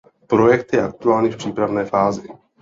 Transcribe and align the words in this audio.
Projekt 0.27 0.71
je 0.73 0.81
aktuálně 0.83 1.31
v 1.31 1.37
přípravné 1.37 1.85
fázi. 1.85 2.27